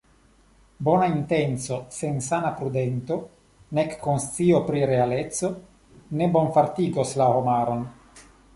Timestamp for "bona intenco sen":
0.85-2.15